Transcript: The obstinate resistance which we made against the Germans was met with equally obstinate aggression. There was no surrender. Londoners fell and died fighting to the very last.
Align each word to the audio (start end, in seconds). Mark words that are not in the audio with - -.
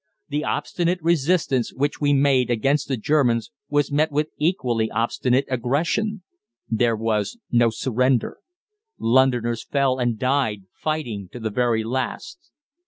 The 0.29 0.43
obstinate 0.43 0.99
resistance 1.03 1.71
which 1.71 2.01
we 2.01 2.11
made 2.11 2.49
against 2.49 2.87
the 2.87 2.97
Germans 2.97 3.51
was 3.69 3.91
met 3.91 4.11
with 4.11 4.29
equally 4.39 4.89
obstinate 4.89 5.45
aggression. 5.47 6.23
There 6.67 6.95
was 6.95 7.37
no 7.51 7.69
surrender. 7.69 8.39
Londoners 8.97 9.63
fell 9.63 9.99
and 9.99 10.17
died 10.17 10.63
fighting 10.73 11.29
to 11.33 11.39
the 11.39 11.51
very 11.51 11.83
last. 11.83 12.49